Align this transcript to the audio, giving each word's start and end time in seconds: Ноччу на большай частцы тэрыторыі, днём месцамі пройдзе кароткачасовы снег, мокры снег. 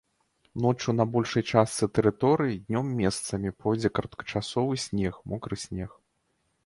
Ноччу 0.63 0.93
на 0.99 1.05
большай 1.15 1.43
частцы 1.51 1.87
тэрыторыі, 1.97 2.57
днём 2.65 2.85
месцамі 3.01 3.53
пройдзе 3.61 3.93
кароткачасовы 4.01 4.73
снег, 4.87 5.13
мокры 5.35 5.55
снег. 5.67 5.89